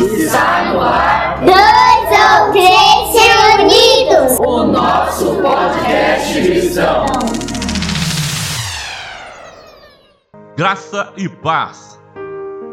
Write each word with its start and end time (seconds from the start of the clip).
Está 0.00 0.72
no 0.72 0.80
ar. 0.80 1.44
Dois 1.44 2.48
ou 2.48 2.52
três 2.52 3.12
reunidos. 3.22 4.38
O 4.38 4.64
nosso 4.64 5.42
podcast 5.42 6.42
cristão. 6.42 7.04
Graça 10.56 11.12
e 11.18 11.28
paz. 11.28 12.00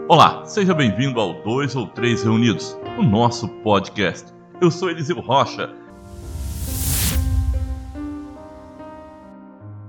Olá, 0.08 0.46
seja 0.46 0.74
bem-vindo 0.74 1.20
ao 1.20 1.34
Dois 1.44 1.76
ou 1.76 1.88
Três 1.88 2.24
Reunidos, 2.24 2.80
o 2.98 3.04
nosso 3.04 3.50
podcast. 3.62 4.34
Eu 4.62 4.72
sou 4.72 4.90
Eliseu 4.90 5.20
Rocha. 5.20 5.70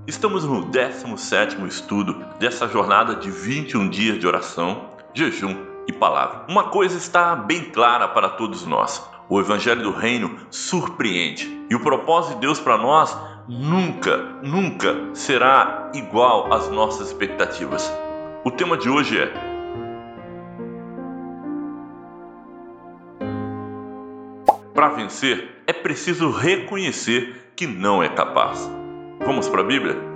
Estamos 0.05 0.43
no 0.43 0.65
17º 0.65 1.65
estudo 1.65 2.21
dessa 2.37 2.67
jornada 2.67 3.15
de 3.15 3.31
21 3.31 3.89
dias 3.89 4.19
de 4.19 4.27
oração, 4.27 4.89
jejum 5.13 5.68
e 5.89 5.91
palavra. 5.91 6.45
Uma 6.47 6.65
coisa 6.65 6.97
está 6.97 7.35
bem 7.35 7.65
clara 7.71 8.07
para 8.07 8.29
todos 8.29 8.65
nós: 8.65 9.03
o 9.27 9.39
Evangelho 9.39 9.83
do 9.83 9.91
Reino 9.91 10.39
surpreende. 10.49 11.65
E 11.69 11.75
o 11.75 11.79
propósito 11.79 12.35
de 12.35 12.41
Deus 12.41 12.59
para 12.59 12.77
nós 12.77 13.15
nunca, 13.47 14.17
nunca 14.43 14.95
será 15.13 15.91
igual 15.93 16.53
às 16.53 16.69
nossas 16.69 17.07
expectativas. 17.07 17.91
O 18.43 18.51
tema 18.51 18.77
de 18.77 18.89
hoje 18.89 19.19
é 19.19 19.49
Para 24.73 24.89
vencer, 24.89 25.61
é 25.67 25.73
preciso 25.73 26.31
reconhecer 26.31 27.51
que 27.53 27.67
não 27.67 28.01
é 28.01 28.07
capaz. 28.07 28.71
Vamos 29.25 29.49
para 29.49 29.59
a 29.59 29.65
Bíblia? 29.65 30.08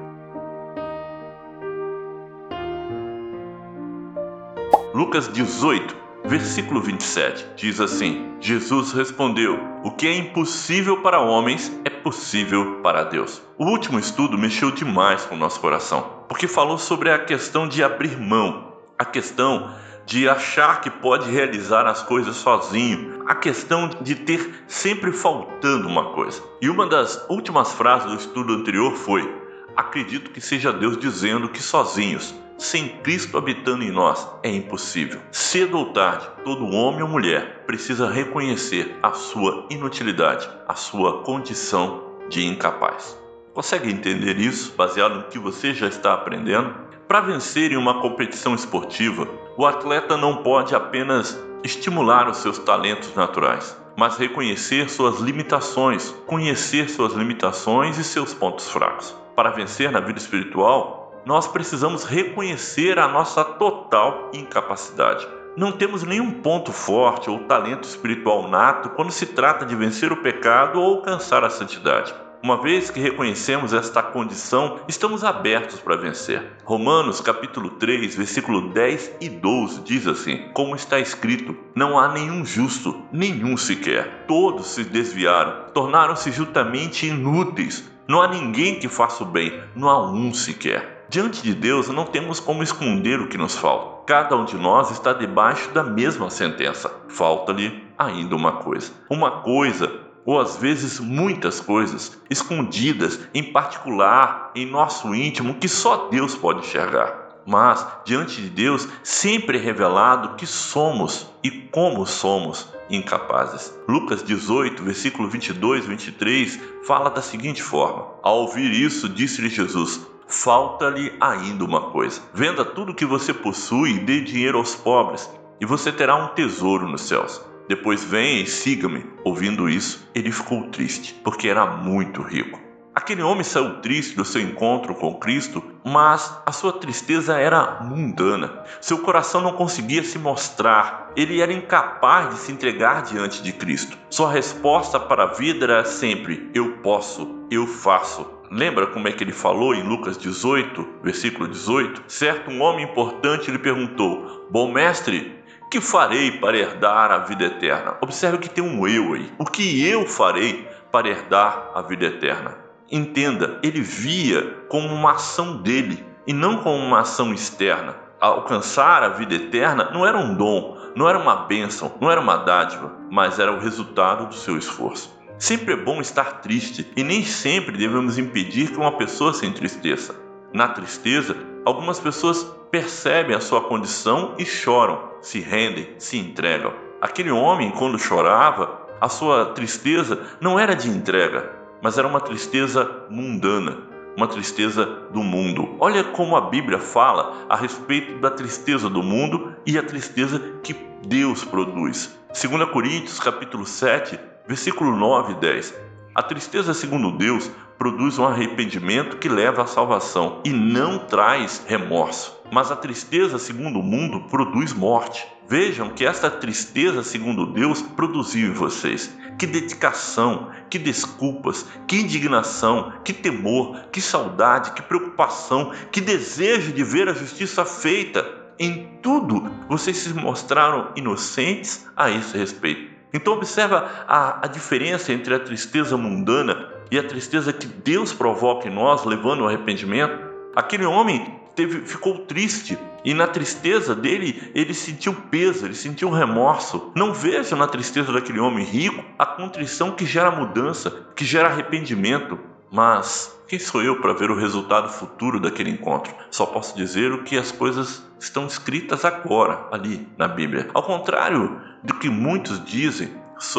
Lucas 5.04 5.28
18, 5.28 5.98
versículo 6.24 6.80
27 6.80 7.46
diz 7.58 7.82
assim: 7.82 8.38
Jesus 8.40 8.94
respondeu: 8.94 9.60
O 9.84 9.92
que 9.92 10.08
é 10.08 10.16
impossível 10.16 11.02
para 11.02 11.20
homens 11.20 11.78
é 11.84 11.90
possível 11.90 12.80
para 12.82 13.04
Deus. 13.04 13.42
O 13.58 13.66
último 13.66 14.00
estudo 14.00 14.38
mexeu 14.38 14.72
demais 14.72 15.26
com 15.26 15.36
o 15.36 15.38
nosso 15.38 15.60
coração, 15.60 16.24
porque 16.30 16.48
falou 16.48 16.78
sobre 16.78 17.12
a 17.12 17.20
questão 17.20 17.68
de 17.68 17.84
abrir 17.84 18.18
mão, 18.18 18.76
a 18.98 19.04
questão 19.04 19.76
de 20.06 20.30
achar 20.30 20.80
que 20.80 20.90
pode 20.90 21.30
realizar 21.30 21.86
as 21.86 22.02
coisas 22.02 22.38
sozinho, 22.38 23.26
a 23.28 23.36
questão 23.36 23.90
de 24.02 24.16
ter 24.16 24.64
sempre 24.68 25.12
faltando 25.12 25.86
uma 25.86 26.14
coisa. 26.14 26.42
E 26.62 26.70
uma 26.70 26.88
das 26.88 27.26
últimas 27.30 27.74
frases 27.74 28.10
do 28.10 28.16
estudo 28.16 28.54
anterior 28.54 28.96
foi: 28.96 29.30
Acredito 29.76 30.32
que 30.32 30.40
seja 30.40 30.72
Deus 30.72 30.98
dizendo 30.98 31.50
que 31.50 31.62
sozinhos 31.62 32.34
sem 32.58 32.90
Cristo 33.04 33.38
habitando 33.38 33.84
em 33.84 33.92
nós 33.92 34.28
é 34.44 34.50
impossível. 34.50 35.20
Cedo 35.32 35.78
ou 35.78 35.94
tarde, 35.94 36.28
todo 36.44 36.68
homem 36.68 37.02
ou 37.02 37.08
mulher 37.08 37.64
precisa 37.66 38.10
reconhecer 38.10 38.98
a 39.02 39.12
sua 39.12 39.66
inutilidade, 39.70 40.50
a 40.68 40.76
sua 40.76 41.24
condição 41.24 42.04
de 42.30 42.46
incapaz. 42.46 43.20
Consegue 43.54 43.92
entender 43.92 44.38
isso 44.40 44.74
baseado 44.76 45.16
no 45.16 45.24
que 45.24 45.38
você 45.38 45.74
já 45.74 45.88
está 45.88 46.14
aprendendo? 46.14 46.74
Para 47.08 47.22
vencer 47.22 47.72
em 47.72 47.78
uma 47.78 48.02
competição 48.02 48.56
esportiva, 48.56 49.28
o 49.58 49.66
atleta 49.66 50.18
não 50.18 50.38
pode 50.38 50.74
apenas 50.74 51.40
estimular 51.64 52.30
os 52.30 52.38
seus 52.38 52.58
talentos 52.58 53.14
naturais, 53.14 53.78
mas 53.96 54.18
reconhecer 54.18 54.90
suas 54.90 55.20
limitações, 55.20 56.10
conhecer 56.26 56.90
suas 56.90 57.14
limitações 57.14 57.98
e 57.98 58.04
seus 58.04 58.34
pontos 58.34 58.70
fracos. 58.70 59.16
Para 59.36 59.52
vencer 59.52 59.92
na 59.92 60.00
vida 60.00 60.20
espiritual, 60.20 61.03
nós 61.26 61.48
precisamos 61.48 62.04
reconhecer 62.04 63.00
a 63.00 63.08
nossa 63.08 63.44
total 63.44 64.30
incapacidade. 64.34 65.28
Não 65.56 65.72
temos 65.72 66.04
nenhum 66.04 66.32
ponto 66.42 66.74
forte 66.74 67.30
ou 67.30 67.40
talento 67.40 67.84
espiritual 67.84 68.50
nato 68.50 68.90
quando 68.90 69.12
se 69.12 69.28
trata 69.28 69.66
de 69.66 69.76
vencer 69.76 70.12
o 70.12 70.22
pecado 70.22 70.82
ou 70.82 70.96
alcançar 70.96 71.44
a 71.44 71.50
santidade. 71.50 72.14
Uma 72.44 72.62
vez 72.62 72.90
que 72.90 73.00
reconhecemos 73.00 73.72
esta 73.72 74.04
condição, 74.04 74.80
estamos 74.86 75.24
abertos 75.24 75.80
para 75.80 75.96
vencer. 75.96 76.44
Romanos 76.66 77.22
capítulo 77.22 77.70
3, 77.70 78.16
versículo 78.16 78.74
10 78.74 79.14
e 79.22 79.30
12 79.30 79.82
diz 79.84 80.06
assim: 80.08 80.50
Como 80.54 80.76
está 80.76 81.00
escrito: 81.00 81.56
Não 81.74 81.98
há 81.98 82.10
nenhum 82.10 82.44
justo, 82.44 83.02
nenhum 83.14 83.56
sequer. 83.56 84.26
Todos 84.28 84.68
se 84.68 84.84
desviaram, 84.84 85.72
tornaram-se 85.74 86.34
justamente 86.34 87.08
inúteis. 87.08 87.90
Não 88.10 88.22
há 88.22 88.28
ninguém 88.28 88.78
que 88.78 88.90
faça 88.90 89.24
o 89.24 89.28
bem, 89.28 89.64
não 89.74 89.90
há 89.90 90.12
um 90.12 90.34
sequer. 90.34 90.93
Diante 91.14 91.44
de 91.44 91.54
Deus 91.54 91.90
não 91.90 92.06
temos 92.06 92.40
como 92.40 92.64
esconder 92.64 93.22
o 93.22 93.28
que 93.28 93.38
nos 93.38 93.56
falta. 93.56 94.04
Cada 94.08 94.36
um 94.36 94.46
de 94.46 94.58
nós 94.58 94.90
está 94.90 95.14
debaixo 95.14 95.70
da 95.70 95.84
mesma 95.84 96.28
sentença. 96.32 96.92
Falta-lhe 97.08 97.84
ainda 98.00 98.36
uma 98.36 98.54
coisa. 98.54 98.92
Uma 99.08 99.44
coisa, 99.44 99.94
ou 100.26 100.42
às 100.42 100.58
vezes 100.58 101.00
muitas 101.00 101.60
coisas, 101.60 102.20
escondidas, 102.32 103.20
em 103.32 103.44
particular 103.44 104.50
em 104.56 104.66
nosso 104.66 105.14
íntimo, 105.14 105.54
que 105.54 105.68
só 105.68 106.08
Deus 106.10 106.34
pode 106.34 106.62
enxergar. 106.62 107.16
Mas, 107.46 107.86
diante 108.04 108.42
de 108.42 108.50
Deus, 108.50 108.88
sempre 109.04 109.60
é 109.60 109.62
revelado 109.62 110.36
que 110.36 110.48
somos 110.48 111.30
e 111.44 111.52
como 111.52 112.08
somos 112.08 112.74
incapazes. 112.90 113.72
Lucas 113.88 114.24
18, 114.24 114.82
versículo 114.82 115.30
22 115.30 115.86
e 115.86 115.88
23 115.90 116.60
fala 116.88 117.12
da 117.12 117.22
seguinte 117.22 117.62
forma: 117.62 118.08
Ao 118.24 118.40
ouvir 118.40 118.72
isso, 118.72 119.08
disse-lhe 119.08 119.50
Jesus: 119.50 120.12
falta-lhe 120.34 121.14
ainda 121.22 121.64
uma 121.64 121.92
coisa. 121.92 122.22
Venda 122.34 122.66
tudo 122.66 122.96
que 122.96 123.06
você 123.06 123.34
possui 123.34 123.92
e 123.92 124.00
dê 124.00 124.22
dinheiro 124.22 124.58
aos 124.58 124.76
pobres, 124.76 125.30
e 125.62 125.66
você 125.66 125.92
terá 125.92 126.16
um 126.16 126.30
tesouro 126.30 126.88
nos 126.88 127.04
céus. 127.04 127.40
Depois 127.70 128.04
venha 128.04 128.42
e 128.42 128.48
siga-me. 128.48 129.06
Ouvindo 129.24 129.70
isso, 129.70 130.10
ele 130.14 130.32
ficou 130.32 130.64
triste, 130.70 131.14
porque 131.24 131.48
era 131.48 131.66
muito 131.66 132.22
rico. 132.22 132.60
Aquele 132.96 133.24
homem 133.24 133.44
saiu 133.44 133.82
triste 133.82 134.16
do 134.16 134.26
seu 134.26 134.42
encontro 134.42 134.94
com 134.94 135.16
Cristo, 135.16 135.64
mas 135.84 136.32
a 136.46 136.52
sua 136.52 136.74
tristeza 136.74 137.40
era 137.40 137.82
mundana. 137.82 138.64
Seu 138.82 139.00
coração 139.00 139.42
não 139.42 139.54
conseguia 139.54 140.04
se 140.04 140.20
mostrar. 140.20 141.12
Ele 141.16 141.42
era 141.42 141.52
incapaz 141.52 142.30
de 142.30 142.40
se 142.40 142.52
entregar 142.52 143.02
diante 143.02 143.42
de 143.42 143.52
Cristo. 143.52 143.98
Sua 144.12 144.32
resposta 144.32 145.00
para 145.00 145.24
a 145.24 145.34
vida 145.34 145.66
era 145.66 145.86
sempre: 145.86 146.52
Eu 146.54 146.78
posso, 146.84 147.48
eu 147.50 147.66
faço, 147.66 148.30
Lembra 148.56 148.86
como 148.86 149.08
é 149.08 149.12
que 149.12 149.24
ele 149.24 149.32
falou 149.32 149.74
em 149.74 149.82
Lucas 149.82 150.16
18, 150.16 150.88
versículo 151.02 151.48
18? 151.48 152.04
Certo, 152.08 152.52
um 152.52 152.62
homem 152.62 152.86
importante 152.86 153.50
lhe 153.50 153.58
perguntou: 153.58 154.48
Bom 154.52 154.72
mestre, 154.72 155.44
que 155.72 155.82
farei 155.82 156.34
para 156.34 156.56
herdar 156.56 157.10
a 157.10 157.18
vida 157.18 157.46
eterna? 157.46 157.98
Observe 158.00 158.38
que 158.38 158.48
tem 158.48 158.64
um 158.64 158.88
eu 158.88 159.16
aí. 159.16 159.34
O 159.40 159.46
que 159.46 159.84
eu 159.84 160.06
farei 160.06 160.70
para 160.92 161.10
herdar 161.10 161.72
a 161.74 161.82
vida 161.82 162.06
eterna? 162.06 162.56
Entenda, 162.92 163.60
ele 163.64 163.82
via 163.82 164.44
como 164.70 164.88
uma 164.88 165.14
ação 165.14 165.58
dele 165.58 166.06
e 166.28 166.32
não 166.32 166.58
como 166.58 166.78
uma 166.78 167.00
ação 167.00 167.34
externa. 167.34 167.96
Alcançar 168.22 169.02
a 169.02 169.10
vida 169.10 169.34
eterna 169.34 169.90
não 169.92 170.06
era 170.06 170.20
um 170.20 170.36
dom, 170.36 170.78
não 170.96 171.10
era 171.10 171.18
uma 171.18 171.38
bênção, 171.48 171.92
não 172.00 172.12
era 172.12 172.22
uma 172.22 172.38
dádiva, 172.38 172.92
mas 173.10 173.40
era 173.40 173.52
o 173.52 173.60
resultado 173.60 174.28
do 174.28 174.36
seu 174.36 174.56
esforço. 174.56 175.23
Sempre 175.44 175.74
é 175.74 175.76
bom 175.76 176.00
estar 176.00 176.40
triste 176.40 176.90
e 176.96 177.04
nem 177.04 177.22
sempre 177.26 177.78
devemos 177.78 178.18
impedir 178.18 178.72
que 178.72 178.78
uma 178.78 178.94
pessoa 178.94 179.34
se 179.34 179.46
entristeça. 179.46 180.16
Na 180.54 180.70
tristeza, 180.70 181.36
algumas 181.66 182.00
pessoas 182.00 182.44
percebem 182.72 183.36
a 183.36 183.42
sua 183.42 183.60
condição 183.60 184.36
e 184.38 184.46
choram, 184.46 185.12
se 185.20 185.42
rendem, 185.42 185.96
se 185.98 186.18
entregam. 186.18 186.72
Aquele 187.02 187.30
homem, 187.30 187.72
quando 187.72 188.00
chorava, 188.00 188.88
a 189.02 189.10
sua 189.10 189.48
tristeza 189.48 190.26
não 190.40 190.58
era 190.58 190.74
de 190.78 190.88
entrega, 190.88 191.52
mas 191.82 191.98
era 191.98 192.08
uma 192.08 192.22
tristeza 192.22 192.90
mundana, 193.10 193.80
uma 194.16 194.30
tristeza 194.30 194.86
do 195.12 195.22
mundo. 195.22 195.76
Olha 195.78 196.06
como 196.06 196.38
a 196.38 196.50
Bíblia 196.50 196.80
fala 196.80 197.46
a 197.50 197.58
respeito 197.58 198.18
da 198.20 198.32
tristeza 198.32 198.90
do 198.90 199.04
mundo 199.04 199.54
e 199.66 199.78
a 199.78 199.84
tristeza 199.84 200.40
que 200.64 200.74
Deus 201.06 201.44
produz. 201.44 202.18
2 202.30 202.70
Coríntios 202.70 203.20
capítulo 203.20 203.66
7, 203.66 204.18
Versículo 204.48 204.96
9 204.96 205.34
e 205.34 205.36
10. 205.36 205.74
A 206.14 206.22
tristeza, 206.22 206.74
segundo 206.74 207.12
Deus, 207.18 207.50
produz 207.78 208.20
um 208.20 208.26
arrependimento 208.26 209.18
que 209.18 209.30
leva 209.30 209.64
à 209.64 209.68
salvação 209.68 210.42
e 210.44 210.50
não 210.52 211.00
traz 211.00 211.64
remorso. 211.66 212.38
Mas 212.52 212.72
a 212.72 212.76
tristeza, 212.76 213.40
segundo 213.40 213.80
o 213.80 213.84
mundo, 213.84 214.22
produz 214.30 214.74
morte. 214.74 215.26
Vejam 215.48 215.90
que 215.90 216.06
esta 216.06 216.30
tristeza, 216.30 217.04
segundo 217.04 217.46
Deus, 217.48 217.82
produziu 217.82 218.50
em 218.50 218.54
vocês. 218.54 219.16
Que 219.40 219.48
dedicação, 219.48 220.52
que 220.70 220.78
desculpas, 220.78 221.66
que 221.88 221.96
indignação, 221.96 222.94
que 223.04 223.14
temor, 223.14 223.86
que 223.92 224.02
saudade, 224.02 224.72
que 224.72 224.82
preocupação, 224.82 225.72
que 225.92 226.00
desejo 226.00 226.74
de 226.74 226.84
ver 226.84 227.10
a 227.10 227.14
justiça 227.14 227.66
feita. 227.66 228.24
Em 228.60 229.00
tudo, 229.02 229.50
vocês 229.68 229.98
se 229.98 230.14
mostraram 230.14 230.92
inocentes 230.96 231.88
a 231.96 232.12
esse 232.12 232.38
respeito. 232.38 232.93
Então 233.14 233.34
observa 233.34 233.90
a, 234.08 234.46
a 234.46 234.48
diferença 234.48 235.14
entre 235.14 235.36
a 235.36 235.40
tristeza 235.40 235.96
mundana 235.96 236.70
e 236.90 236.98
a 236.98 237.04
tristeza 237.04 237.54
que 237.54 237.68
Deus 237.68 238.12
provoca 238.12 238.68
em 238.68 238.74
nós, 238.74 239.06
levando 239.06 239.44
ao 239.44 239.50
arrependimento. 239.50 240.18
Aquele 240.56 240.86
homem 240.86 241.40
teve, 241.56 241.82
ficou 241.88 242.20
triste 242.20 242.78
e 243.06 243.14
na 243.14 243.28
tristeza 243.28 243.94
dele 243.94 244.52
ele 244.56 244.74
sentiu 244.74 245.14
peso, 245.14 245.66
ele 245.66 245.76
sentiu 245.76 246.10
remorso. 246.10 246.92
Não 246.96 247.14
vejo 247.14 247.56
na 247.56 247.68
tristeza 247.68 248.12
daquele 248.12 248.40
homem 248.40 248.66
rico 248.66 249.04
a 249.20 249.26
contrição 249.26 249.92
que 249.92 250.06
gera 250.06 250.32
mudança, 250.32 250.92
que 251.16 251.26
gera 251.26 251.50
arrependimento. 251.50 252.40
Mas 252.74 253.40
quem 253.48 253.60
sou 253.60 253.84
eu 253.84 254.02
para 254.02 254.14
ver 254.14 254.32
o 254.32 254.36
resultado 254.36 254.90
futuro 254.90 255.40
daquele 255.40 255.70
encontro? 255.70 256.12
Só 256.32 256.44
posso 256.44 256.76
dizer 256.76 257.12
o 257.12 257.22
que 257.22 257.38
as 257.38 257.52
coisas 257.52 258.04
estão 258.20 258.48
escritas 258.48 259.06
agora 259.06 259.68
ali 259.72 260.08
na 260.18 260.28
Bíblia. 260.28 260.68
Ao 260.74 260.82
contrário 260.82 261.62
do 261.84 261.94
que 261.94 262.10
muitos 262.10 262.66
dizem 262.66 263.14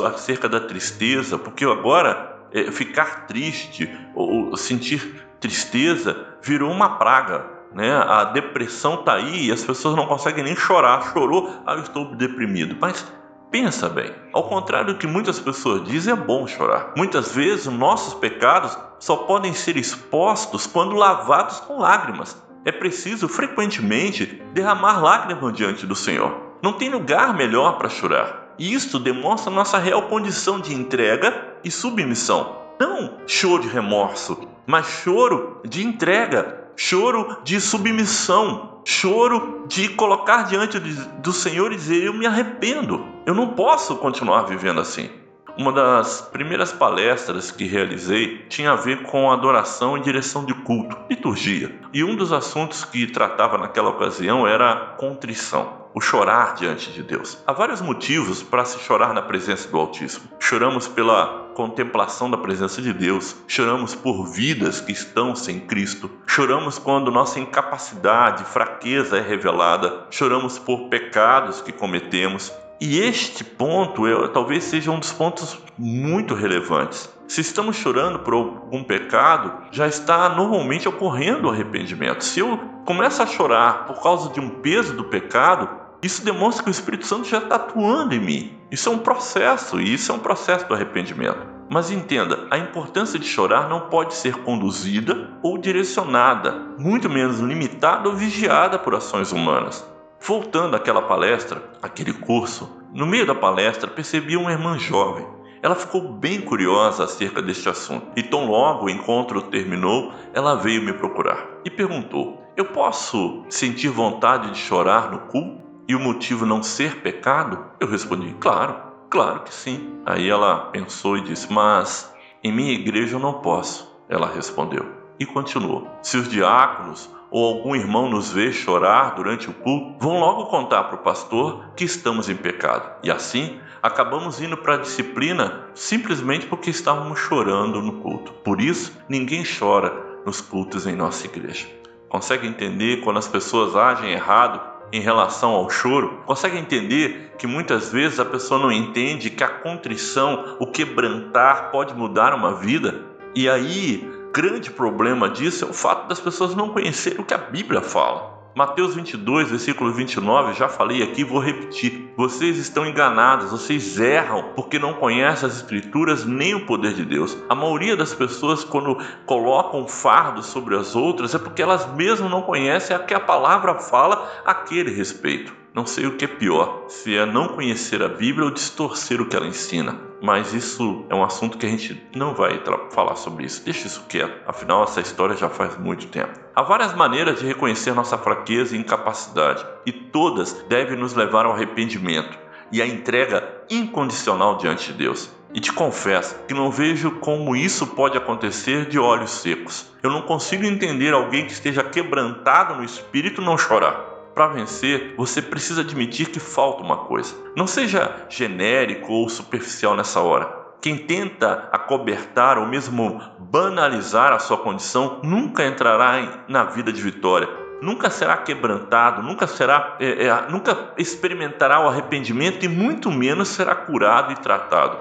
acerca 0.04 0.48
da 0.48 0.58
tristeza, 0.58 1.38
porque 1.38 1.64
agora 1.64 2.40
é, 2.52 2.72
ficar 2.72 3.28
triste 3.28 3.88
ou 4.16 4.56
sentir 4.56 5.24
tristeza 5.38 6.26
virou 6.42 6.72
uma 6.72 6.98
praga 6.98 7.54
né? 7.74 7.92
A 7.92 8.24
depressão 8.24 8.98
tá 8.98 9.14
aí 9.14 9.46
e 9.46 9.52
as 9.52 9.64
pessoas 9.64 9.96
não 9.96 10.06
conseguem 10.06 10.44
nem 10.44 10.54
chorar. 10.54 11.12
Chorou, 11.12 11.52
ah, 11.66 11.74
eu 11.74 11.80
estou 11.80 12.14
deprimido. 12.14 12.76
Mas 12.80 13.04
pensa 13.54 13.88
bem, 13.88 14.12
ao 14.32 14.48
contrário 14.48 14.92
do 14.92 14.98
que 14.98 15.06
muitas 15.06 15.38
pessoas 15.38 15.84
dizem, 15.84 16.12
é 16.12 16.16
bom 16.16 16.44
chorar. 16.44 16.92
Muitas 16.96 17.30
vezes 17.32 17.66
nossos 17.66 18.12
pecados 18.14 18.76
só 18.98 19.14
podem 19.14 19.54
ser 19.54 19.76
expostos 19.76 20.66
quando 20.66 20.96
lavados 20.96 21.60
com 21.60 21.78
lágrimas. 21.78 22.36
É 22.64 22.72
preciso 22.72 23.28
frequentemente 23.28 24.42
derramar 24.52 25.00
lágrimas 25.00 25.52
diante 25.52 25.86
do 25.86 25.94
Senhor. 25.94 26.36
Não 26.60 26.72
tem 26.72 26.90
lugar 26.90 27.32
melhor 27.32 27.78
para 27.78 27.88
chorar. 27.88 28.56
E 28.58 28.74
isto 28.74 28.98
demonstra 28.98 29.52
nossa 29.52 29.78
real 29.78 30.02
condição 30.08 30.58
de 30.58 30.74
entrega 30.74 31.54
e 31.62 31.70
submissão. 31.70 32.56
Não 32.80 33.18
choro 33.24 33.62
de 33.62 33.68
remorso, 33.68 34.48
mas 34.66 34.86
choro 34.86 35.60
de 35.64 35.86
entrega, 35.86 36.63
choro 36.76 37.38
de 37.44 37.60
submissão, 37.60 38.80
choro 38.84 39.64
de 39.68 39.88
colocar 39.90 40.42
diante 40.44 40.78
do 40.78 41.32
Senhor 41.32 41.72
e 41.72 41.76
dizer: 41.76 42.04
Eu 42.04 42.14
me 42.14 42.26
arrependo, 42.26 43.04
eu 43.26 43.34
não 43.34 43.48
posso 43.54 43.96
continuar 43.96 44.42
vivendo 44.42 44.80
assim. 44.80 45.10
Uma 45.56 45.72
das 45.72 46.20
primeiras 46.20 46.72
palestras 46.72 47.50
que 47.50 47.64
realizei 47.64 48.44
tinha 48.48 48.72
a 48.72 48.76
ver 48.76 49.02
com 49.04 49.30
adoração 49.30 49.96
e 49.96 50.00
direção 50.00 50.44
de 50.44 50.52
culto, 50.52 50.96
liturgia. 51.08 51.72
E 51.92 52.02
um 52.02 52.16
dos 52.16 52.32
assuntos 52.32 52.84
que 52.84 53.06
tratava 53.06 53.56
naquela 53.56 53.90
ocasião 53.90 54.46
era 54.46 54.94
contrição 54.98 55.84
o 55.94 56.00
chorar 56.00 56.56
diante 56.56 56.90
de 56.90 57.04
Deus. 57.04 57.38
Há 57.46 57.52
vários 57.52 57.80
motivos 57.80 58.42
para 58.42 58.64
se 58.64 58.80
chorar 58.80 59.14
na 59.14 59.22
presença 59.22 59.68
do 59.68 59.78
Altíssimo. 59.78 60.28
Choramos 60.40 60.88
pela 60.88 61.44
contemplação 61.54 62.28
da 62.28 62.36
presença 62.36 62.82
de 62.82 62.92
Deus, 62.92 63.36
choramos 63.46 63.94
por 63.94 64.26
vidas 64.26 64.80
que 64.80 64.90
estão 64.90 65.36
sem 65.36 65.60
Cristo, 65.60 66.10
choramos 66.26 66.80
quando 66.80 67.12
nossa 67.12 67.38
incapacidade, 67.38 68.44
fraqueza 68.44 69.18
é 69.18 69.20
revelada, 69.20 70.06
choramos 70.10 70.58
por 70.58 70.88
pecados 70.88 71.60
que 71.60 71.70
cometemos. 71.70 72.52
E 72.80 72.98
este 72.98 73.44
ponto 73.44 74.02
talvez 74.28 74.64
seja 74.64 74.90
um 74.90 74.98
dos 74.98 75.12
pontos 75.12 75.58
muito 75.78 76.34
relevantes. 76.34 77.08
Se 77.26 77.40
estamos 77.40 77.76
chorando 77.76 78.18
por 78.18 78.34
algum 78.34 78.84
pecado, 78.84 79.68
já 79.70 79.86
está 79.86 80.28
normalmente 80.28 80.88
ocorrendo 80.88 81.48
o 81.48 81.50
arrependimento. 81.50 82.22
Se 82.22 82.40
eu 82.40 82.58
começo 82.84 83.22
a 83.22 83.26
chorar 83.26 83.86
por 83.86 84.02
causa 84.02 84.30
de 84.32 84.40
um 84.40 84.48
peso 84.48 84.94
do 84.94 85.04
pecado, 85.04 85.68
isso 86.02 86.24
demonstra 86.24 86.62
que 86.62 86.68
o 86.68 86.72
Espírito 86.72 87.06
Santo 87.06 87.26
já 87.26 87.38
está 87.38 87.54
atuando 87.54 88.14
em 88.14 88.20
mim. 88.20 88.58
Isso 88.70 88.90
é 88.90 88.92
um 88.92 88.98
processo, 88.98 89.80
e 89.80 89.94
isso 89.94 90.12
é 90.12 90.14
um 90.14 90.18
processo 90.18 90.66
do 90.68 90.74
arrependimento. 90.74 91.54
Mas 91.70 91.90
entenda, 91.90 92.46
a 92.50 92.58
importância 92.58 93.18
de 93.18 93.26
chorar 93.26 93.70
não 93.70 93.88
pode 93.88 94.14
ser 94.14 94.36
conduzida 94.42 95.30
ou 95.42 95.56
direcionada, 95.56 96.52
muito 96.78 97.08
menos 97.08 97.40
limitada 97.40 98.08
ou 98.08 98.14
vigiada 98.14 98.78
por 98.78 98.94
ações 98.94 99.32
humanas. 99.32 99.93
Voltando 100.26 100.74
àquela 100.74 101.02
palestra, 101.02 101.62
aquele 101.82 102.14
curso, 102.14 102.80
no 102.94 103.06
meio 103.06 103.26
da 103.26 103.34
palestra 103.34 103.90
percebi 103.90 104.36
uma 104.36 104.52
irmã 104.52 104.78
jovem. 104.78 105.26
Ela 105.62 105.74
ficou 105.74 106.00
bem 106.00 106.40
curiosa 106.40 107.04
acerca 107.04 107.42
deste 107.42 107.68
assunto 107.68 108.06
e, 108.16 108.22
tão 108.22 108.46
logo 108.46 108.86
o 108.86 108.90
encontro 108.90 109.42
terminou, 109.42 110.12
ela 110.32 110.54
veio 110.54 110.82
me 110.82 110.94
procurar 110.94 111.46
e 111.62 111.70
perguntou: 111.70 112.42
Eu 112.56 112.64
posso 112.66 113.44
sentir 113.50 113.88
vontade 113.88 114.50
de 114.50 114.58
chorar 114.58 115.10
no 115.10 115.18
culto? 115.30 115.62
e 115.86 115.94
o 115.94 116.00
motivo 116.00 116.46
não 116.46 116.62
ser 116.62 117.02
pecado? 117.02 117.62
Eu 117.78 117.86
respondi: 117.88 118.34
Claro, 118.40 118.76
claro 119.10 119.40
que 119.40 119.52
sim. 119.52 120.00
Aí 120.06 120.28
ela 120.28 120.70
pensou 120.70 121.16
e 121.18 121.22
disse: 121.22 121.52
Mas 121.52 122.12
em 122.42 122.50
minha 122.52 122.72
igreja 122.72 123.16
eu 123.16 123.20
não 123.20 123.34
posso. 123.34 123.94
Ela 124.08 124.26
respondeu 124.26 124.86
e 125.18 125.26
continuou: 125.26 125.86
Se 126.02 126.16
os 126.16 126.28
diáconos 126.28 127.10
ou 127.34 127.46
algum 127.46 127.74
irmão 127.74 128.08
nos 128.08 128.30
vê 128.30 128.52
chorar 128.52 129.16
durante 129.16 129.50
o 129.50 129.52
culto, 129.52 129.98
vão 129.98 130.20
logo 130.20 130.46
contar 130.46 130.84
para 130.84 130.94
o 130.94 131.02
pastor 131.02 131.64
que 131.74 131.82
estamos 131.82 132.28
em 132.28 132.36
pecado. 132.36 132.88
E 133.02 133.10
assim, 133.10 133.58
acabamos 133.82 134.40
indo 134.40 134.56
para 134.56 134.74
a 134.74 134.78
disciplina 134.78 135.64
simplesmente 135.74 136.46
porque 136.46 136.70
estávamos 136.70 137.18
chorando 137.18 137.82
no 137.82 137.94
culto. 137.94 138.32
Por 138.34 138.60
isso, 138.60 138.96
ninguém 139.08 139.42
chora 139.42 139.92
nos 140.24 140.40
cultos 140.40 140.86
em 140.86 140.94
nossa 140.94 141.26
igreja. 141.26 141.66
Consegue 142.08 142.46
entender 142.46 143.00
quando 143.00 143.18
as 143.18 143.26
pessoas 143.26 143.74
agem 143.74 144.12
errado 144.12 144.60
em 144.92 145.00
relação 145.00 145.50
ao 145.50 145.68
choro, 145.68 146.22
consegue 146.26 146.56
entender 146.56 147.32
que 147.36 147.48
muitas 147.48 147.90
vezes 147.90 148.20
a 148.20 148.24
pessoa 148.24 148.60
não 148.60 148.70
entende 148.70 149.28
que 149.28 149.42
a 149.42 149.48
contrição, 149.48 150.56
o 150.60 150.68
quebrantar 150.68 151.72
pode 151.72 151.94
mudar 151.94 152.32
uma 152.32 152.54
vida? 152.54 153.02
E 153.34 153.48
aí, 153.48 154.08
grande 154.34 154.68
problema 154.68 155.30
disso 155.30 155.64
é 155.64 155.68
o 155.68 155.72
fato 155.72 156.08
das 156.08 156.18
pessoas 156.18 156.56
não 156.56 156.70
conhecerem 156.70 157.20
o 157.20 157.24
que 157.24 157.32
a 157.32 157.38
Bíblia 157.38 157.80
fala. 157.80 158.34
Mateus 158.52 158.94
22, 158.94 159.48
versículo 159.48 159.92
29, 159.92 160.54
já 160.54 160.68
falei 160.68 161.04
aqui, 161.04 161.22
vou 161.22 161.38
repetir. 161.38 162.12
Vocês 162.16 162.56
estão 162.56 162.84
enganados, 162.84 163.52
vocês 163.52 163.98
erram 163.98 164.52
porque 164.56 164.76
não 164.76 164.94
conhecem 164.94 165.48
as 165.48 165.56
Escrituras 165.56 166.24
nem 166.24 166.52
o 166.54 166.66
poder 166.66 166.94
de 166.94 167.04
Deus. 167.04 167.36
A 167.48 167.54
maioria 167.54 167.96
das 167.96 168.12
pessoas, 168.12 168.64
quando 168.64 168.98
colocam 169.24 169.86
fardo 169.86 170.42
sobre 170.42 170.76
as 170.76 170.96
outras, 170.96 171.32
é 171.34 171.38
porque 171.38 171.62
elas 171.62 171.86
mesmas 171.94 172.30
não 172.30 172.42
conhecem 172.42 172.94
a 172.94 173.00
que 173.00 173.14
a 173.14 173.20
palavra 173.20 173.78
fala 173.78 174.28
a 174.44 174.50
aquele 174.50 174.90
respeito. 174.90 175.63
Não 175.74 175.84
sei 175.84 176.06
o 176.06 176.16
que 176.16 176.24
é 176.24 176.28
pior, 176.28 176.84
se 176.86 177.16
é 177.16 177.26
não 177.26 177.48
conhecer 177.48 178.00
a 178.00 178.06
Bíblia 178.06 178.44
ou 178.44 178.52
distorcer 178.52 179.20
o 179.20 179.26
que 179.26 179.34
ela 179.34 179.48
ensina. 179.48 179.98
Mas 180.22 180.54
isso 180.54 181.04
é 181.10 181.14
um 181.16 181.24
assunto 181.24 181.58
que 181.58 181.66
a 181.66 181.68
gente 181.68 182.00
não 182.14 182.32
vai 182.32 182.62
falar 182.92 183.16
sobre 183.16 183.44
isso. 183.44 183.64
Deixa 183.64 183.88
isso 183.88 184.04
quieto. 184.08 184.40
Afinal, 184.46 184.84
essa 184.84 185.00
história 185.00 185.36
já 185.36 185.48
faz 185.48 185.76
muito 185.76 186.06
tempo. 186.06 186.38
Há 186.54 186.62
várias 186.62 186.94
maneiras 186.94 187.40
de 187.40 187.46
reconhecer 187.46 187.92
nossa 187.92 188.16
fraqueza 188.16 188.76
e 188.76 188.78
incapacidade, 188.78 189.66
e 189.84 189.90
todas 189.90 190.52
devem 190.68 190.96
nos 190.96 191.12
levar 191.14 191.44
ao 191.44 191.54
arrependimento 191.54 192.38
e 192.70 192.80
à 192.80 192.86
entrega 192.86 193.64
incondicional 193.68 194.56
diante 194.56 194.92
de 194.92 194.98
Deus. 194.98 195.28
E 195.52 195.58
te 195.58 195.72
confesso 195.72 196.36
que 196.46 196.54
não 196.54 196.70
vejo 196.70 197.18
como 197.18 197.56
isso 197.56 197.88
pode 197.88 198.16
acontecer 198.16 198.86
de 198.86 198.96
olhos 198.96 199.30
secos. 199.32 199.92
Eu 200.04 200.10
não 200.10 200.22
consigo 200.22 200.64
entender 200.64 201.12
alguém 201.12 201.46
que 201.46 201.52
esteja 201.52 201.82
quebrantado 201.82 202.76
no 202.76 202.84
espírito 202.84 203.42
não 203.42 203.58
chorar. 203.58 204.13
Para 204.34 204.48
vencer, 204.48 205.14
você 205.16 205.40
precisa 205.40 205.82
admitir 205.82 206.28
que 206.28 206.40
falta 206.40 206.82
uma 206.82 207.04
coisa. 207.04 207.34
Não 207.56 207.68
seja 207.68 208.26
genérico 208.28 209.12
ou 209.12 209.28
superficial 209.28 209.94
nessa 209.94 210.20
hora. 210.20 210.64
Quem 210.80 210.98
tenta 210.98 211.68
acobertar 211.72 212.58
ou 212.58 212.66
mesmo 212.66 213.22
banalizar 213.38 214.32
a 214.32 214.40
sua 214.40 214.58
condição 214.58 215.20
nunca 215.22 215.64
entrará 215.64 216.44
na 216.48 216.64
vida 216.64 216.92
de 216.92 217.00
vitória. 217.00 217.48
Nunca 217.80 218.10
será 218.10 218.36
quebrantado, 218.36 219.22
nunca 219.22 219.46
será, 219.46 219.96
é, 220.00 220.26
é, 220.26 220.50
nunca 220.50 220.92
experimentará 220.98 221.80
o 221.80 221.88
arrependimento 221.88 222.64
e 222.64 222.68
muito 222.68 223.12
menos 223.12 223.48
será 223.48 223.74
curado 223.74 224.32
e 224.32 224.36
tratado. 224.36 224.98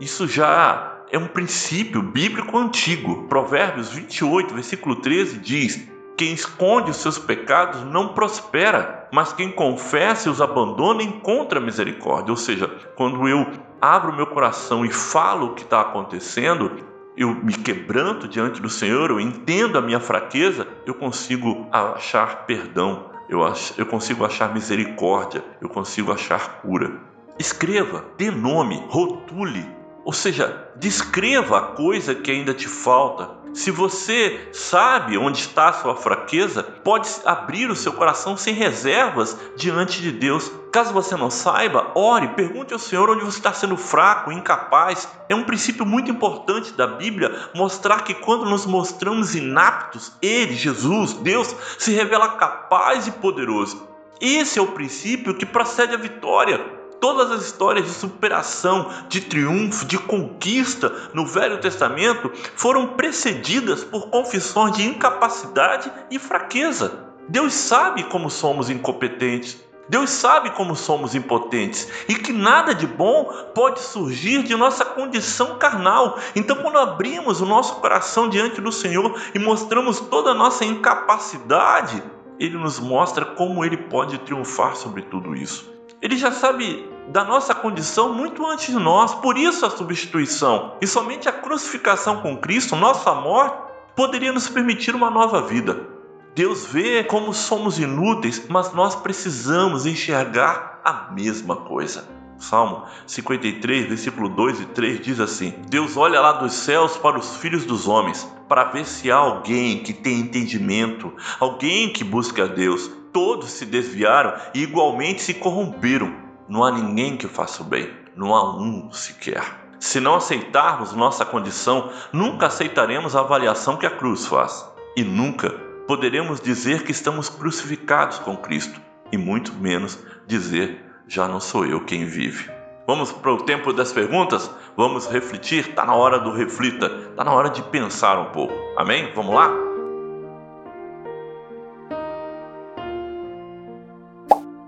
Isso 0.00 0.26
já 0.26 1.02
é 1.12 1.18
um 1.18 1.26
princípio 1.26 2.02
bíblico 2.02 2.56
antigo. 2.56 3.28
Provérbios 3.28 3.90
28, 3.90 4.54
versículo 4.54 4.96
13 4.96 5.38
diz: 5.38 5.88
quem 6.20 6.34
esconde 6.34 6.90
os 6.90 6.98
seus 6.98 7.18
pecados 7.18 7.82
não 7.82 8.08
prospera, 8.08 9.08
mas 9.10 9.32
quem 9.32 9.50
confessa 9.50 10.28
e 10.28 10.30
os 10.30 10.42
abandona 10.42 11.02
encontra 11.02 11.58
misericórdia. 11.58 12.30
Ou 12.30 12.36
seja, 12.36 12.68
quando 12.94 13.26
eu 13.26 13.46
abro 13.80 14.12
meu 14.12 14.26
coração 14.26 14.84
e 14.84 14.92
falo 14.92 15.46
o 15.46 15.54
que 15.54 15.62
está 15.62 15.80
acontecendo, 15.80 16.72
eu 17.16 17.34
me 17.34 17.54
quebranto 17.54 18.28
diante 18.28 18.60
do 18.60 18.68
Senhor, 18.68 19.08
eu 19.08 19.18
entendo 19.18 19.78
a 19.78 19.80
minha 19.80 19.98
fraqueza, 19.98 20.68
eu 20.84 20.92
consigo 20.92 21.66
achar 21.72 22.44
perdão, 22.44 23.06
eu, 23.26 23.42
ach, 23.42 23.72
eu 23.78 23.86
consigo 23.86 24.22
achar 24.22 24.52
misericórdia, 24.52 25.42
eu 25.58 25.70
consigo 25.70 26.12
achar 26.12 26.60
cura. 26.60 27.00
Escreva, 27.38 28.04
dê 28.18 28.30
nome, 28.30 28.84
rotule, 28.90 29.66
ou 30.04 30.12
seja, 30.12 30.68
descreva 30.76 31.56
a 31.56 31.62
coisa 31.68 32.14
que 32.14 32.30
ainda 32.30 32.52
te 32.52 32.68
falta, 32.68 33.39
se 33.52 33.70
você 33.70 34.48
sabe 34.52 35.18
onde 35.18 35.40
está 35.40 35.68
a 35.68 35.72
sua 35.72 35.96
fraqueza, 35.96 36.62
pode 36.62 37.08
abrir 37.24 37.68
o 37.68 37.76
seu 37.76 37.92
coração 37.92 38.36
sem 38.36 38.54
reservas 38.54 39.36
diante 39.56 40.00
de 40.00 40.12
Deus. 40.12 40.50
Caso 40.72 40.92
você 40.92 41.16
não 41.16 41.30
saiba, 41.30 41.90
ore, 41.94 42.28
pergunte 42.28 42.72
ao 42.72 42.78
Senhor 42.78 43.10
onde 43.10 43.24
você 43.24 43.38
está 43.38 43.52
sendo 43.52 43.76
fraco, 43.76 44.30
incapaz. 44.30 45.08
É 45.28 45.34
um 45.34 45.44
princípio 45.44 45.84
muito 45.84 46.10
importante 46.10 46.72
da 46.72 46.86
Bíblia 46.86 47.50
mostrar 47.54 48.04
que 48.04 48.14
quando 48.14 48.44
nos 48.44 48.66
mostramos 48.66 49.34
inaptos, 49.34 50.12
Ele, 50.22 50.54
Jesus, 50.54 51.14
Deus, 51.14 51.54
se 51.76 51.92
revela 51.92 52.36
capaz 52.36 53.08
e 53.08 53.12
poderoso. 53.12 53.88
Esse 54.20 54.58
é 54.58 54.62
o 54.62 54.72
princípio 54.72 55.34
que 55.34 55.46
procede 55.46 55.94
à 55.94 55.98
vitória. 55.98 56.79
Todas 57.00 57.30
as 57.32 57.46
histórias 57.46 57.86
de 57.86 57.92
superação, 57.92 58.90
de 59.08 59.22
triunfo, 59.22 59.86
de 59.86 59.96
conquista 59.96 60.92
no 61.14 61.24
Velho 61.26 61.58
Testamento 61.58 62.30
foram 62.54 62.88
precedidas 62.88 63.82
por 63.82 64.10
confissões 64.10 64.76
de 64.76 64.84
incapacidade 64.84 65.90
e 66.10 66.18
fraqueza. 66.18 67.06
Deus 67.26 67.54
sabe 67.54 68.04
como 68.04 68.28
somos 68.28 68.68
incompetentes. 68.68 69.58
Deus 69.88 70.10
sabe 70.10 70.50
como 70.50 70.76
somos 70.76 71.16
impotentes 71.16 71.88
e 72.08 72.14
que 72.14 72.32
nada 72.32 72.72
de 72.72 72.86
bom 72.86 73.24
pode 73.52 73.80
surgir 73.80 74.44
de 74.44 74.54
nossa 74.54 74.84
condição 74.84 75.58
carnal. 75.58 76.16
Então, 76.36 76.56
quando 76.56 76.78
abrimos 76.78 77.40
o 77.40 77.46
nosso 77.46 77.76
coração 77.76 78.28
diante 78.28 78.60
do 78.60 78.70
Senhor 78.70 79.20
e 79.34 79.38
mostramos 79.40 79.98
toda 79.98 80.30
a 80.30 80.34
nossa 80.34 80.64
incapacidade, 80.64 82.00
Ele 82.38 82.56
nos 82.56 82.78
mostra 82.78 83.24
como 83.24 83.64
Ele 83.64 83.76
pode 83.76 84.18
triunfar 84.18 84.76
sobre 84.76 85.02
tudo 85.02 85.34
isso. 85.34 85.79
Ele 86.02 86.16
já 86.16 86.32
sabe 86.32 86.88
da 87.08 87.24
nossa 87.24 87.54
condição 87.54 88.14
muito 88.14 88.46
antes 88.46 88.68
de 88.68 88.80
nós, 88.80 89.14
por 89.14 89.36
isso 89.36 89.66
a 89.66 89.70
substituição. 89.70 90.76
E 90.80 90.86
somente 90.86 91.28
a 91.28 91.32
crucificação 91.32 92.22
com 92.22 92.38
Cristo, 92.38 92.74
nossa 92.74 93.14
morte, 93.14 93.70
poderia 93.94 94.32
nos 94.32 94.48
permitir 94.48 94.94
uma 94.94 95.10
nova 95.10 95.42
vida. 95.42 95.88
Deus 96.34 96.64
vê 96.66 97.04
como 97.04 97.34
somos 97.34 97.78
inúteis, 97.78 98.46
mas 98.48 98.72
nós 98.72 98.94
precisamos 98.94 99.84
enxergar 99.84 100.80
a 100.84 101.12
mesma 101.12 101.56
coisa. 101.56 102.08
Salmo 102.38 102.86
53, 103.06 103.88
versículo 103.88 104.30
2 104.30 104.60
e 104.60 104.64
3 104.66 105.00
diz 105.00 105.20
assim: 105.20 105.52
Deus 105.68 105.98
olha 105.98 106.20
lá 106.20 106.32
dos 106.32 106.54
céus 106.54 106.96
para 106.96 107.18
os 107.18 107.36
filhos 107.36 107.66
dos 107.66 107.86
homens, 107.86 108.26
para 108.48 108.64
ver 108.64 108.86
se 108.86 109.10
há 109.10 109.16
alguém 109.16 109.82
que 109.82 109.92
tem 109.92 110.20
entendimento, 110.20 111.12
alguém 111.38 111.92
que 111.92 112.02
busca 112.02 112.44
a 112.44 112.46
Deus. 112.46 112.90
Todos 113.12 113.50
se 113.50 113.66
desviaram 113.66 114.34
e 114.54 114.62
igualmente 114.62 115.22
se 115.22 115.34
corromperam. 115.34 116.14
Não 116.48 116.64
há 116.64 116.70
ninguém 116.70 117.16
que 117.16 117.26
faça 117.26 117.62
o 117.62 117.66
bem, 117.66 117.90
não 118.14 118.34
há 118.34 118.56
um 118.56 118.92
sequer. 118.92 119.42
Se 119.78 119.98
não 119.98 120.14
aceitarmos 120.14 120.92
nossa 120.92 121.24
condição, 121.24 121.90
nunca 122.12 122.46
aceitaremos 122.46 123.16
a 123.16 123.20
avaliação 123.20 123.76
que 123.76 123.86
a 123.86 123.90
cruz 123.90 124.26
faz 124.26 124.64
e 124.96 125.02
nunca 125.02 125.50
poderemos 125.86 126.40
dizer 126.40 126.84
que 126.84 126.92
estamos 126.92 127.28
crucificados 127.28 128.18
com 128.18 128.36
Cristo 128.36 128.80
e 129.10 129.16
muito 129.16 129.52
menos 129.54 129.98
dizer 130.26 130.84
já 131.08 131.26
não 131.26 131.40
sou 131.40 131.66
eu 131.66 131.84
quem 131.84 132.04
vive. 132.04 132.50
Vamos 132.86 133.10
para 133.10 133.32
o 133.32 133.42
tempo 133.42 133.72
das 133.72 133.92
perguntas? 133.92 134.50
Vamos 134.76 135.06
refletir? 135.06 135.68
Está 135.68 135.84
na 135.84 135.94
hora 135.94 136.18
do 136.18 136.32
reflita, 136.32 136.86
está 137.10 137.24
na 137.24 137.32
hora 137.32 137.48
de 137.48 137.62
pensar 137.62 138.18
um 138.18 138.32
pouco. 138.32 138.54
Amém? 138.76 139.12
Vamos 139.14 139.34
lá? 139.34 139.69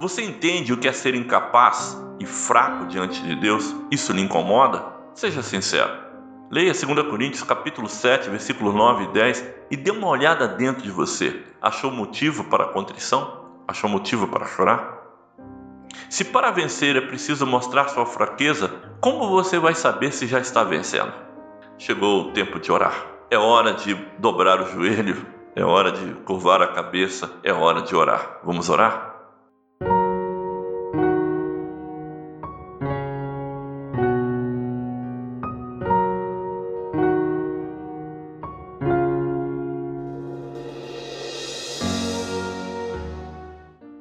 Você 0.02 0.20
entende 0.20 0.72
o 0.72 0.76
que 0.76 0.88
é 0.88 0.92
ser 0.92 1.14
incapaz 1.14 1.96
e 2.18 2.26
fraco 2.26 2.86
diante 2.86 3.22
de 3.22 3.36
Deus? 3.36 3.72
Isso 3.88 4.12
lhe 4.12 4.20
incomoda? 4.20 4.84
Seja 5.14 5.44
sincero. 5.44 5.92
Leia 6.50 6.72
2 6.72 7.08
Coríntios 7.08 7.44
capítulo 7.44 7.88
7, 7.88 8.28
versículos 8.28 8.74
9 8.74 9.04
e 9.04 9.06
10 9.12 9.44
e 9.70 9.76
dê 9.76 9.92
uma 9.92 10.08
olhada 10.08 10.48
dentro 10.48 10.82
de 10.82 10.90
você. 10.90 11.44
Achou 11.60 11.88
motivo 11.92 12.42
para 12.42 12.64
a 12.64 12.68
contrição? 12.70 13.46
Achou 13.68 13.88
motivo 13.88 14.26
para 14.26 14.44
chorar? 14.44 14.98
Se 16.10 16.24
para 16.24 16.50
vencer 16.50 16.96
é 16.96 17.00
preciso 17.00 17.46
mostrar 17.46 17.86
sua 17.86 18.04
fraqueza, 18.04 18.74
como 19.00 19.28
você 19.28 19.56
vai 19.56 19.76
saber 19.76 20.12
se 20.12 20.26
já 20.26 20.40
está 20.40 20.64
vencendo? 20.64 21.12
Chegou 21.78 22.22
o 22.22 22.32
tempo 22.32 22.58
de 22.58 22.72
orar. 22.72 23.06
É 23.30 23.38
hora 23.38 23.72
de 23.74 23.94
dobrar 24.18 24.60
o 24.62 24.66
joelho, 24.66 25.24
é 25.54 25.62
hora 25.62 25.92
de 25.92 26.12
curvar 26.24 26.60
a 26.60 26.72
cabeça, 26.72 27.30
é 27.44 27.52
hora 27.52 27.82
de 27.82 27.94
orar. 27.94 28.40
Vamos 28.42 28.68
orar? 28.68 29.11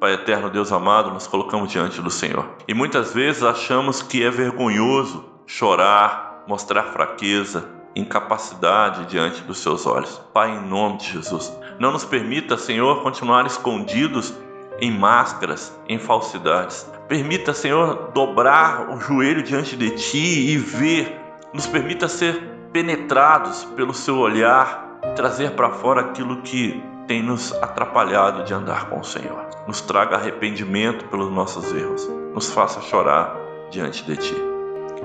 Pai 0.02 0.14
eterno, 0.14 0.50
Deus 0.50 0.72
amado, 0.72 1.12
nos 1.12 1.28
colocamos 1.28 1.70
diante 1.70 2.02
do 2.02 2.10
Senhor. 2.10 2.44
E 2.66 2.74
muitas 2.74 3.14
vezes 3.14 3.44
achamos 3.44 4.02
que 4.02 4.24
é 4.24 4.28
vergonhoso 4.28 5.24
chorar, 5.46 6.42
mostrar 6.48 6.82
fraqueza, 6.92 7.68
incapacidade 7.94 9.06
diante 9.06 9.42
dos 9.42 9.58
seus 9.58 9.86
olhos. 9.86 10.20
Pai, 10.34 10.56
em 10.56 10.60
nome 10.60 10.98
de 10.98 11.12
Jesus, 11.12 11.56
não 11.78 11.92
nos 11.92 12.04
permita, 12.04 12.58
Senhor, 12.58 13.00
continuar 13.04 13.46
escondidos 13.46 14.34
em 14.80 14.90
máscaras, 14.90 15.72
em 15.88 16.00
falsidades. 16.00 16.84
Permita, 17.06 17.54
Senhor, 17.54 18.10
dobrar 18.12 18.90
o 18.90 18.98
joelho 18.98 19.44
diante 19.44 19.76
de 19.76 19.90
Ti 19.90 20.50
e 20.50 20.58
ver. 20.58 21.16
Nos 21.54 21.68
permita 21.68 22.08
ser 22.08 22.42
penetrados 22.72 23.64
pelo 23.76 23.94
Seu 23.94 24.18
olhar, 24.18 24.98
trazer 25.14 25.52
para 25.52 25.70
fora 25.70 26.00
aquilo 26.00 26.42
que 26.42 26.82
tem 27.06 27.22
nos 27.22 27.52
atrapalhado 27.62 28.44
de 28.44 28.54
andar 28.54 28.88
com 28.88 29.00
o 29.00 29.04
Senhor. 29.04 29.46
Nos 29.66 29.80
traga 29.80 30.16
arrependimento 30.16 31.04
pelos 31.06 31.30
nossos 31.30 31.72
erros. 31.72 32.08
Nos 32.34 32.52
faça 32.52 32.80
chorar 32.80 33.36
diante 33.70 34.04
de 34.04 34.16
Ti. 34.16 34.36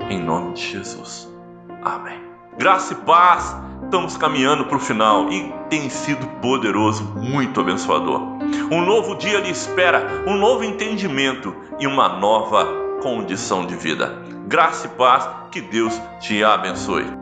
Em 0.10 0.22
nome 0.22 0.54
de 0.54 0.62
Jesus. 0.62 1.32
Amém. 1.84 2.22
Graça 2.58 2.94
e 2.94 2.96
paz. 2.98 3.56
Estamos 3.84 4.18
caminhando 4.18 4.66
para 4.66 4.76
o 4.76 4.80
final 4.80 5.32
e 5.32 5.54
tem 5.70 5.90
sido 5.90 6.28
poderoso, 6.42 7.04
muito 7.16 7.62
abençoador. 7.62 8.20
Um 8.72 8.86
novo 8.86 9.16
dia 9.16 9.40
lhe 9.40 9.50
espera, 9.50 10.24
um 10.28 10.36
novo 10.36 10.64
entendimento 10.64 11.56
e 11.80 11.88
uma 11.88 12.10
nova 12.10 12.68
condição 13.02 13.66
de 13.66 13.76
vida. 13.76 14.22
Graça 14.48 14.88
e 14.88 14.90
paz, 14.90 15.30
que 15.52 15.62
Deus 15.62 16.02
te 16.20 16.44
abençoe. 16.44 17.17